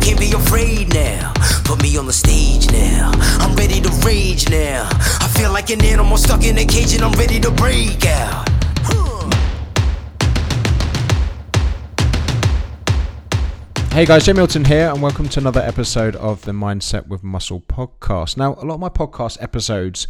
[0.00, 1.32] can't be afraid now.
[1.64, 3.12] Put me on the stage now.
[3.40, 4.88] I'm ready to rage now.
[4.92, 8.48] I feel like an animal stuck in a cage and I'm ready to break out.
[13.92, 17.60] Hey guys, Jamie Alderton here, and welcome to another episode of the Mindset with Muscle
[17.60, 18.36] podcast.
[18.36, 20.06] Now, a lot of my podcast episodes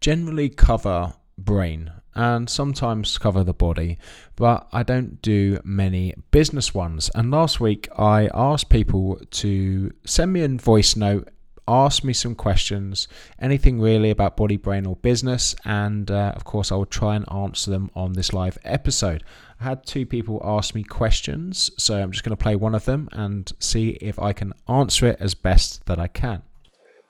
[0.00, 3.98] generally cover brain and sometimes cover the body,
[4.36, 7.10] but I don't do many business ones.
[7.14, 11.28] And last week, I asked people to send me a voice note
[11.66, 13.08] ask me some questions,
[13.38, 17.30] anything really about body, brain, or business, and uh, of course, I will try and
[17.32, 19.24] answer them on this live episode.
[19.60, 22.84] I had two people ask me questions, so I'm just going to play one of
[22.84, 26.42] them and see if I can answer it as best that I can.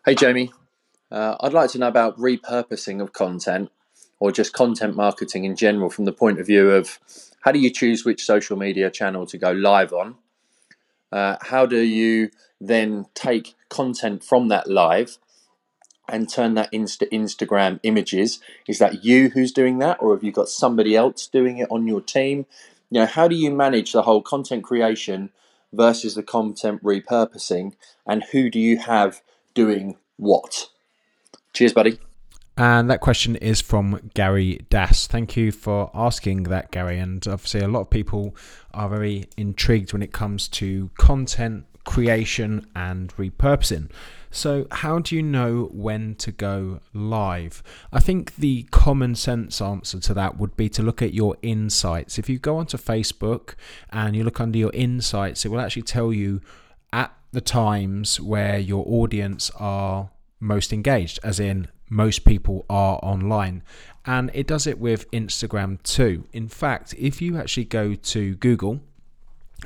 [0.05, 0.53] Hey, Jamie.
[1.11, 3.71] Uh, I'd like to know about repurposing of content
[4.19, 6.99] or just content marketing in general from the point of view of
[7.41, 10.17] how do you choose which social media channel to go live on?
[11.13, 15.19] Uh, how do you then take content from that live
[16.09, 18.41] and turn that into Instagram images?
[18.67, 21.87] Is that you who's doing that, or have you got somebody else doing it on
[21.87, 22.47] your team?
[22.91, 25.31] You know, how do you manage the whole content creation
[25.73, 27.75] versus the content repurposing,
[28.07, 29.23] and who do you have
[29.55, 30.71] doing what?
[31.53, 31.99] Cheers, buddy.
[32.57, 35.09] And that question is from Gary Das.
[35.09, 36.99] Thank you for asking that, Gary.
[37.01, 38.37] And obviously, a lot of people
[38.73, 43.91] are very intrigued when it comes to content creation and repurposing.
[44.31, 47.63] So, how do you know when to go live?
[47.93, 52.19] I think the common sense answer to that would be to look at your insights.
[52.19, 53.55] If you go onto Facebook
[53.91, 56.41] and you look under your insights, it will actually tell you
[56.93, 60.11] at the times where your audience are
[60.41, 63.63] most engaged, as in most people are online.
[64.07, 66.25] And it does it with Instagram too.
[66.33, 68.81] In fact, if you actually go to Google,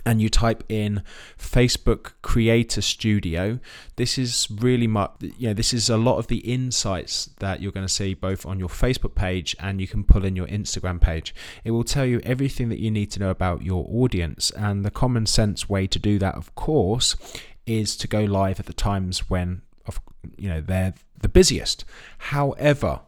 [0.04, 1.02] and you type in
[1.38, 3.58] Facebook Creator Studio,
[3.96, 7.72] this is really much, you know, this is a lot of the insights that you're
[7.72, 11.00] going to see both on your Facebook page and you can pull in your Instagram
[11.00, 11.34] page.
[11.64, 14.50] It will tell you everything that you need to know about your audience.
[14.50, 17.16] And the common sense way to do that, of course,
[17.66, 19.62] is to go live at the times when,
[20.36, 21.84] you know, they're the busiest.
[22.18, 23.00] However,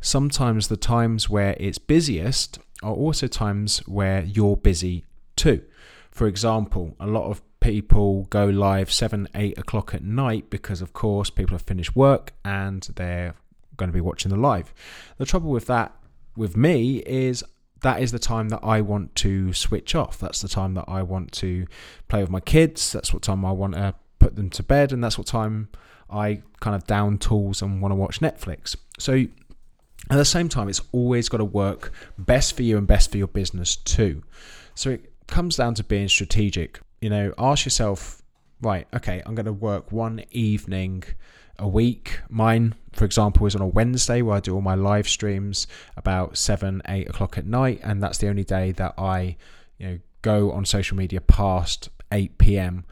[0.00, 5.04] sometimes the times where it's busiest are also times where you're busy
[5.36, 5.62] too.
[6.10, 10.92] For example, a lot of people go live 7, 8 o'clock at night because, of
[10.92, 13.34] course, people have finished work and they're
[13.76, 14.72] going to be watching the live.
[15.16, 15.92] The trouble with that,
[16.36, 17.42] with me, is
[17.80, 20.18] that is the time that I want to switch off.
[20.18, 21.66] That's the time that I want to
[22.08, 22.92] play with my kids.
[22.92, 24.92] That's what time I want to put them to bed.
[24.92, 25.68] And that's what time
[26.10, 28.76] I kind of down tools and want to watch Netflix.
[28.98, 29.24] So
[30.10, 33.18] at the same time, it's always got to work best for you and best for
[33.18, 34.22] your business too.
[34.74, 36.80] So it comes down to being strategic.
[37.00, 38.22] You know, ask yourself,
[38.60, 41.04] right, okay, I'm going to work one evening
[41.58, 42.20] a week.
[42.28, 45.66] Mine, for example, is on a Wednesday where I do all my live streams
[45.96, 49.36] about seven, eight o'clock at night, and that's the only day that I,
[49.78, 52.84] you know, go on social media past 8 p.m.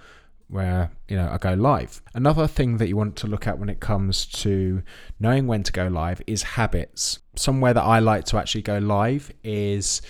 [0.53, 2.03] where you know I go live.
[2.15, 4.83] Another thing that you want to look at when it comes to
[5.19, 7.21] knowing when to go live is habits.
[7.35, 10.03] Somewhere that I like to actually go live is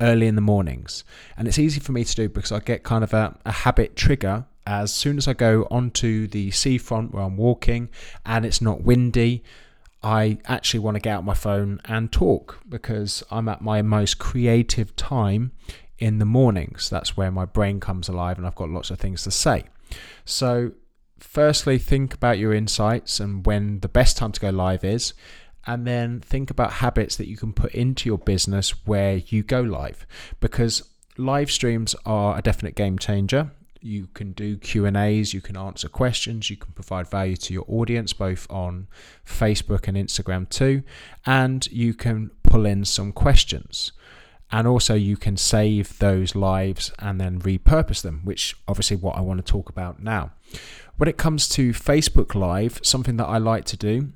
[0.00, 1.02] early in the mornings.
[1.36, 3.96] And it's easy for me to do because I get kind of a, a habit
[3.96, 7.88] trigger as soon as I go onto the seafront where I'm walking
[8.26, 9.42] and it's not windy.
[10.02, 14.18] I actually want to get out my phone and talk because I'm at my most
[14.18, 15.52] creative time
[15.98, 16.90] in the mornings.
[16.90, 19.64] That's where my brain comes alive and I've got lots of things to say.
[20.24, 20.72] So,
[21.18, 25.14] firstly, think about your insights and when the best time to go live is
[25.66, 29.60] and then think about habits that you can put into your business where you go
[29.60, 30.06] live
[30.40, 30.82] because
[31.18, 33.50] live streams are a definite game changer.
[33.80, 38.12] You can do q&a's you can answer questions you can provide value to your audience
[38.12, 38.88] both on
[39.24, 40.82] facebook and instagram too
[41.24, 43.92] and you can pull in some questions
[44.50, 49.20] and also you can save those lives and then repurpose them which obviously what i
[49.20, 50.30] want to talk about now
[50.96, 54.12] when it comes to facebook live something that i like to do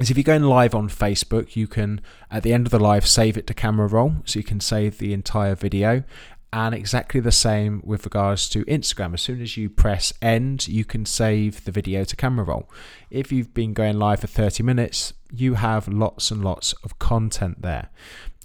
[0.00, 2.00] is if you're going live on Facebook, you can,
[2.30, 4.16] at the end of the live, save it to camera roll.
[4.24, 6.02] So you can save the entire video.
[6.52, 9.14] And exactly the same with regards to Instagram.
[9.14, 12.70] As soon as you press end, you can save the video to camera roll.
[13.10, 17.62] If you've been going live for 30 minutes, you have lots and lots of content
[17.62, 17.88] there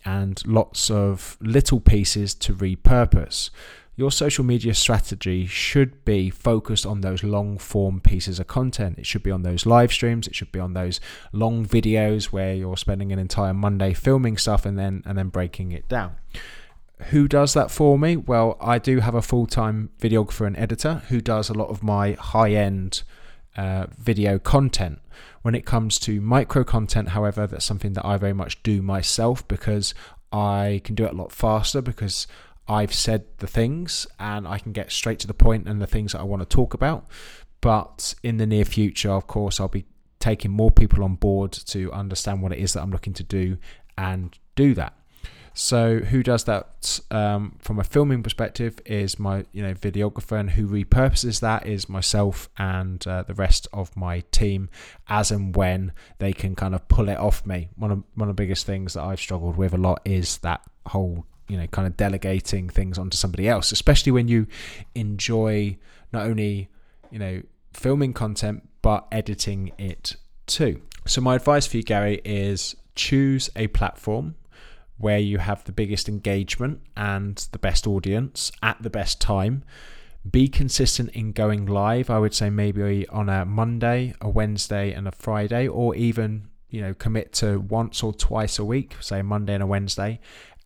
[0.05, 3.49] and lots of little pieces to repurpose
[3.99, 8.97] your social media strategy should be focused on those long form pieces of content.
[8.97, 11.01] It should be on those live streams, it should be on those
[11.33, 15.73] long videos where you're spending an entire Monday filming stuff and then and then breaking
[15.73, 16.15] it down.
[17.11, 18.15] who does that for me?
[18.15, 21.83] Well, I do have a full time videographer and editor who does a lot of
[21.83, 23.03] my high end
[23.57, 24.99] uh, video content.
[25.41, 29.47] When it comes to micro content, however, that's something that I very much do myself
[29.47, 29.93] because
[30.31, 32.27] I can do it a lot faster because
[32.67, 36.11] I've said the things and I can get straight to the point and the things
[36.11, 37.07] that I want to talk about.
[37.61, 39.85] But in the near future, of course, I'll be
[40.19, 43.57] taking more people on board to understand what it is that I'm looking to do
[43.97, 44.93] and do that.
[45.53, 50.51] So who does that um, from a filming perspective is my you know videographer, and
[50.51, 54.69] who repurposes that is myself and uh, the rest of my team,
[55.07, 57.69] as and when they can kind of pull it off me.
[57.75, 60.61] One of one of the biggest things that I've struggled with a lot is that
[60.87, 64.47] whole you know kind of delegating things onto somebody else, especially when you
[64.95, 65.77] enjoy
[66.13, 66.69] not only
[67.11, 67.41] you know
[67.73, 70.15] filming content but editing it
[70.47, 70.81] too.
[71.05, 74.35] So my advice for you, Gary, is choose a platform
[74.99, 79.63] where you have the biggest engagement and the best audience at the best time.
[80.29, 82.09] Be consistent in going live.
[82.09, 86.81] I would say maybe on a Monday, a Wednesday, and a Friday, or even you
[86.81, 90.19] know commit to once or twice a week, say Monday and a Wednesday,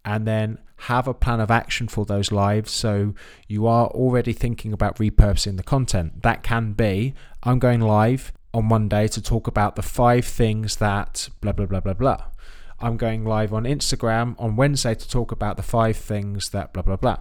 [0.03, 3.13] and then have a plan of action for those lives so
[3.47, 6.23] you are already thinking about repurposing the content.
[6.23, 7.13] That can be
[7.43, 11.79] I'm going live on Monday to talk about the five things that blah blah blah
[11.79, 12.25] blah blah.
[12.83, 16.83] I'm going live on Instagram on Wednesday to talk about the five things that blah,
[16.83, 17.19] blah, blah.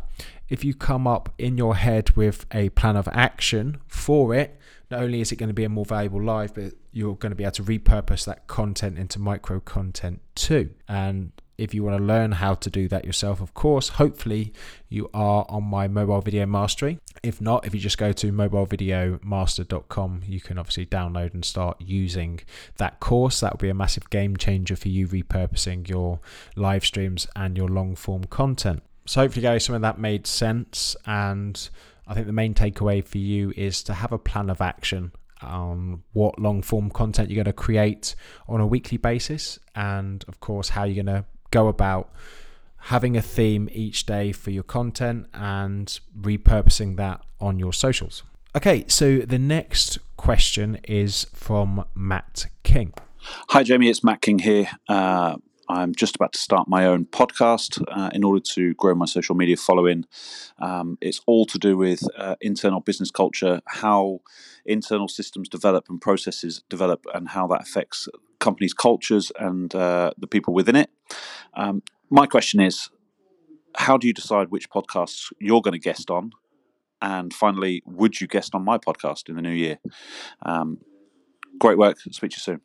[0.49, 4.59] If you come up in your head with a plan of action for it,
[4.91, 7.37] not only is it going to be a more valuable live, but you're going to
[7.37, 10.70] be able to repurpose that content into micro content too.
[10.88, 11.31] And
[11.62, 14.53] if you want to learn how to do that yourself, of course, hopefully
[14.88, 16.99] you are on my mobile video mastery.
[17.23, 22.41] If not, if you just go to mobilevideomaster.com, you can obviously download and start using
[22.79, 23.41] that course.
[23.41, 26.20] That will be a massive game changer for you repurposing your
[26.56, 28.82] live streams and your long form content.
[29.06, 30.97] So, hopefully, guys, some of that made sense.
[31.06, 31.69] And
[32.06, 35.12] I think the main takeaway for you is to have a plan of action
[35.43, 38.15] on what long form content you're going to create
[38.49, 42.10] on a weekly basis, and of course, how you're going to go about
[42.87, 48.25] having a theme each day for your content and repurposing that on your socials.
[48.56, 52.93] Okay, so the next question is from Matt King.
[53.50, 53.88] Hi, Jamie.
[53.88, 54.69] It's Matt King here.
[54.88, 55.37] Uh,
[55.69, 59.34] I'm just about to start my own podcast uh, in order to grow my social
[59.34, 60.05] media following.
[60.58, 64.20] Um, it's all to do with uh, internal business culture, how
[64.66, 68.08] internal systems develop and processes develop, and how that affects
[68.38, 70.90] companies' cultures and uh, the people within it.
[71.54, 72.88] Um, my question is
[73.76, 76.32] how do you decide which podcasts you're going to guest on?
[77.00, 79.78] And finally, would you guest on my podcast in the new year?
[80.44, 80.78] Um,
[81.58, 81.99] great work.
[81.99, 82.60] Speak to you soon.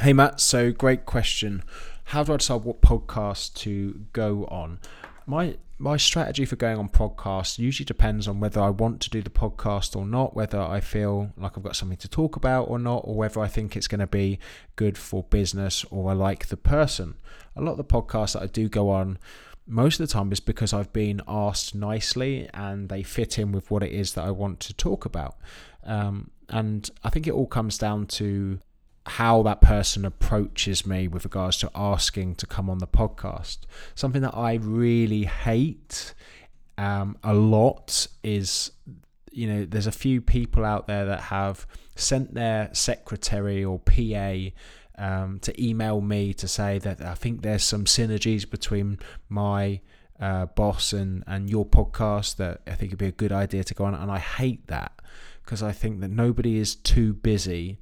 [0.00, 0.40] Hey, Matt.
[0.40, 1.62] So, great question.
[2.04, 4.80] How do I decide what podcast to go on?
[5.26, 9.22] My my strategy for going on podcasts usually depends on whether I want to do
[9.22, 12.78] the podcast or not, whether I feel like I've got something to talk about or
[12.78, 14.38] not, or whether I think it's going to be
[14.76, 17.16] good for business or I like the person.
[17.56, 19.18] A lot of the podcasts that I do go on
[19.66, 23.70] most of the time is because I've been asked nicely and they fit in with
[23.70, 25.36] what it is that I want to talk about.
[25.84, 28.60] Um, and I think it all comes down to
[29.06, 33.58] how that person approaches me with regards to asking to come on the podcast.
[33.94, 36.14] Something that I really hate
[36.78, 38.72] um, a lot is,
[39.30, 44.36] you know, there's a few people out there that have sent their secretary or PA
[44.96, 48.98] um, to email me to say that I think there's some synergies between
[49.28, 49.80] my
[50.18, 53.74] uh, boss and, and your podcast that I think it'd be a good idea to
[53.74, 53.94] go on.
[53.94, 54.92] And I hate that
[55.44, 57.78] because I think that nobody is too busy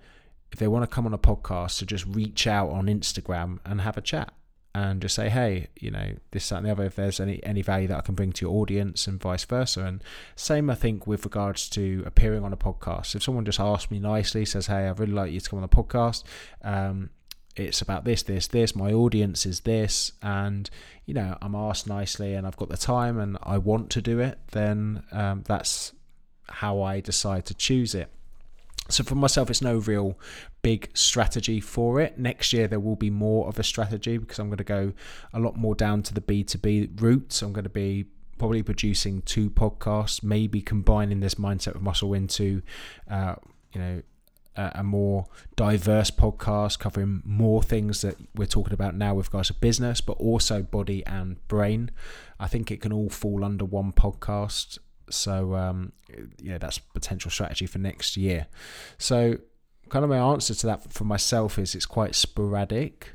[0.52, 3.80] if they want to come on a podcast to just reach out on Instagram and
[3.80, 4.32] have a chat
[4.74, 7.62] and just say, hey, you know, this, that, and the other, if there's any, any
[7.62, 9.82] value that I can bring to your audience and vice versa.
[9.82, 10.02] And
[10.34, 13.14] same, I think, with regards to appearing on a podcast.
[13.14, 15.68] If someone just asks me nicely, says, hey, I'd really like you to come on
[15.68, 16.24] the podcast,
[16.62, 17.10] um,
[17.54, 20.70] it's about this, this, this, my audience is this, and,
[21.04, 24.20] you know, I'm asked nicely and I've got the time and I want to do
[24.20, 25.92] it, then um, that's
[26.48, 28.10] how I decide to choose it.
[28.88, 30.18] So for myself, it's no real
[30.62, 32.18] big strategy for it.
[32.18, 34.92] Next year, there will be more of a strategy because I'm going to go
[35.32, 37.32] a lot more down to the B2B route.
[37.32, 38.06] So I'm going to be
[38.38, 42.62] probably producing two podcasts, maybe combining this mindset of muscle into,
[43.08, 43.36] uh,
[43.72, 44.02] you know,
[44.56, 49.48] a, a more diverse podcast covering more things that we're talking about now with regards
[49.48, 51.90] to business, but also body and brain.
[52.38, 54.78] I think it can all fall under one podcast
[55.12, 55.92] so um,
[56.40, 58.46] yeah, that's potential strategy for next year.
[58.98, 59.38] So
[59.88, 63.14] kind of my answer to that for myself is it's quite sporadic,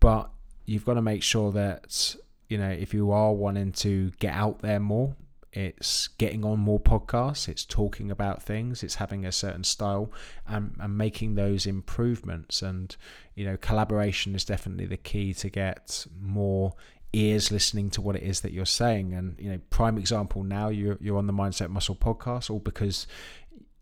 [0.00, 0.30] but
[0.64, 2.16] you've got to make sure that
[2.48, 5.16] you know, if you are wanting to get out there more,
[5.52, 10.12] it's getting on more podcasts, it's talking about things, it's having a certain style
[10.46, 12.60] and, and making those improvements.
[12.62, 12.94] And,
[13.34, 16.74] you know, collaboration is definitely the key to get more
[17.12, 19.14] ears listening to what it is that you're saying.
[19.14, 23.06] And, you know, prime example now, you're, you're on the Mindset Muscle podcast, all because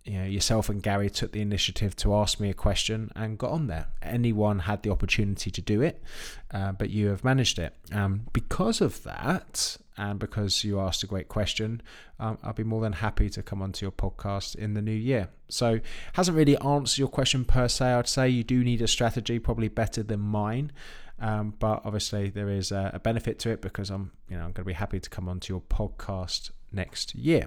[0.05, 3.51] you know, yourself and Gary took the initiative to ask me a question and got
[3.51, 3.87] on there.
[4.03, 6.03] Anyone had the opportunity to do it,
[6.51, 7.75] uh, but you have managed it.
[7.91, 11.81] Um, because of that, and because you asked a great question,
[12.19, 15.29] um, I'll be more than happy to come onto your podcast in the new year.
[15.49, 15.81] So,
[16.15, 17.87] hasn't really answered your question per se.
[17.87, 20.73] I'd say you do need a strategy, probably better than mine.
[21.19, 24.53] Um, but obviously, there is a, a benefit to it because I'm, you know, I'm
[24.53, 27.47] going to be happy to come onto your podcast next year.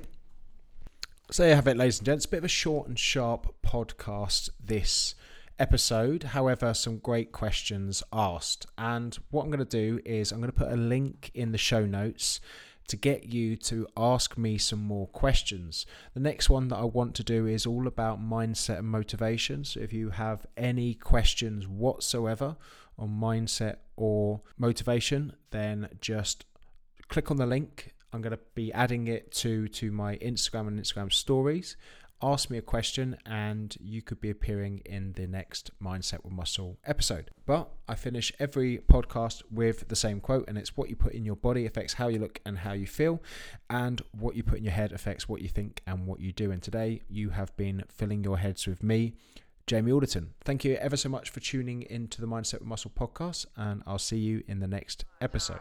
[1.30, 2.26] So there you have it, ladies and gents.
[2.26, 5.14] A bit of a short and sharp podcast this
[5.60, 6.24] episode.
[6.24, 8.66] However, some great questions asked.
[8.78, 11.58] And what I'm going to do is I'm going to put a link in the
[11.58, 12.40] show notes
[12.88, 15.86] to get you to ask me some more questions.
[16.14, 19.66] The next one that I want to do is all about mindset and motivation.
[19.66, 22.56] So if you have any questions whatsoever
[22.98, 26.46] on mindset or motivation, then just
[27.10, 30.80] click on the link I'm going to be adding it to to my Instagram and
[30.80, 31.76] Instagram stories.
[32.20, 36.80] Ask me a question, and you could be appearing in the next Mindset with Muscle
[36.84, 37.30] episode.
[37.46, 41.26] But I finish every podcast with the same quote, and it's what you put in
[41.26, 43.22] your body affects how you look and how you feel,
[43.70, 46.50] and what you put in your head affects what you think and what you do.
[46.50, 49.14] And today, you have been filling your heads with me,
[49.68, 50.32] Jamie Alderton.
[50.44, 54.00] Thank you ever so much for tuning into the Mindset with Muscle podcast, and I'll
[54.00, 55.60] see you in the next episode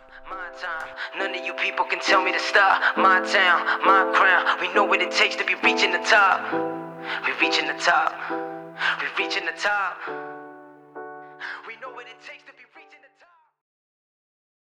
[0.61, 0.89] time.
[1.19, 2.97] None of you people can tell me to stop.
[2.97, 4.61] My town, my crown.
[4.61, 6.41] We know what it takes to be reaching the top.
[7.25, 8.15] We reaching the top.
[9.01, 9.99] We reaching the top.
[11.67, 12.65] We know what it takes to be